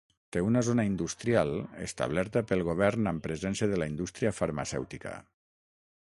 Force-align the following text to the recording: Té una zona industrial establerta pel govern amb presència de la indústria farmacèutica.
Té 0.35 0.41
una 0.43 0.61
zona 0.67 0.83
industrial 0.87 1.51
establerta 1.87 2.41
pel 2.51 2.65
govern 2.69 3.11
amb 3.11 3.23
presència 3.27 3.69
de 3.73 3.77
la 3.83 3.89
indústria 3.93 4.33
farmacèutica. 4.39 5.13